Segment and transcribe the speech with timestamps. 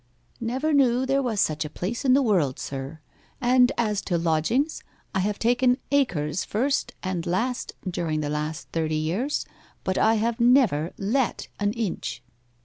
[0.39, 2.99] 'Never knew there was such a place in the world, sir;
[3.39, 8.95] and as to lodgings, I have taken acres first and last during the last thirty
[8.95, 9.45] years,
[9.83, 12.23] but I have never let an inch.